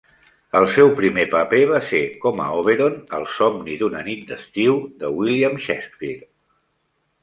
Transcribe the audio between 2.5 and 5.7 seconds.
Oberon al "Somni d'una nit d'estiu" de William